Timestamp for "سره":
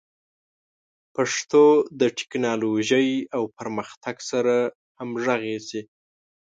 4.29-4.55